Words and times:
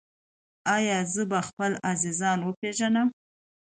ایا 0.75 0.97
زه 1.13 1.23
به 1.31 1.39
خپل 1.47 1.71
عزیزان 1.91 2.39
وپیژنم؟ 2.43 3.07